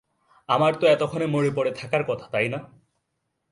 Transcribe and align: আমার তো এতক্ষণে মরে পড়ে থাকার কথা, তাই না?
আমার 0.49 0.73
তো 0.75 0.85
এতক্ষণে 0.87 1.25
মরে 1.25 1.51
পড়ে 1.55 1.71
থাকার 1.71 2.03
কথা, 2.07 2.25
তাই 2.31 2.47
না? 2.49 2.59